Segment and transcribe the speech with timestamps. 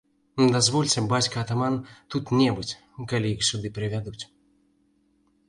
[0.53, 1.75] Дазвольце, бацька атаман,
[2.15, 2.71] тут не быць,
[3.13, 4.19] калі сюды іх прывядуць!